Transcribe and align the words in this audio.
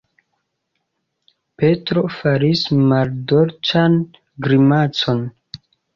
Petro 1.63 2.03
faris 2.15 2.63
maldolĉan 2.93 3.99
grimacon. 4.47 5.23